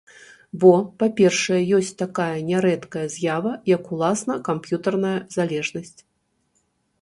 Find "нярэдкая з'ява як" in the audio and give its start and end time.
2.47-3.83